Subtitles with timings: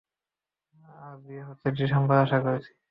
[0.99, 2.71] আর বিয়ে হচ্ছে ডিসেম্বরে আশা করছি।